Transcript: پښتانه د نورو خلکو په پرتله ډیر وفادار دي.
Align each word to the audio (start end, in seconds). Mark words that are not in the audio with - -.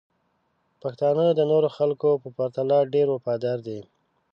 پښتانه 0.81 1.25
د 1.33 1.39
نورو 1.51 1.69
خلکو 1.77 2.09
په 2.23 2.29
پرتله 2.37 2.77
ډیر 2.93 3.07
وفادار 3.15 3.57
دي. 3.67 3.79